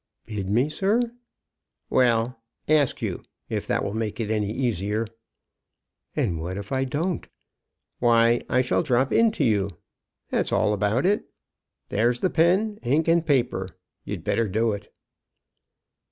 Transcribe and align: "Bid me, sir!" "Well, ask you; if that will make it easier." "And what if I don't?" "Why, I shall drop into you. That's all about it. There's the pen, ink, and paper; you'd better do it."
"Bid 0.25 0.49
me, 0.49 0.67
sir!" 0.67 0.99
"Well, 1.91 2.41
ask 2.67 3.03
you; 3.03 3.21
if 3.49 3.67
that 3.67 3.83
will 3.83 3.93
make 3.93 4.19
it 4.19 4.31
easier." 4.31 5.05
"And 6.15 6.41
what 6.41 6.57
if 6.57 6.71
I 6.71 6.85
don't?" 6.85 7.27
"Why, 7.99 8.41
I 8.49 8.61
shall 8.61 8.81
drop 8.81 9.13
into 9.13 9.43
you. 9.43 9.69
That's 10.31 10.51
all 10.51 10.73
about 10.73 11.05
it. 11.05 11.29
There's 11.89 12.21
the 12.21 12.31
pen, 12.31 12.79
ink, 12.81 13.07
and 13.07 13.23
paper; 13.23 13.77
you'd 14.03 14.23
better 14.23 14.47
do 14.47 14.71
it." 14.71 14.91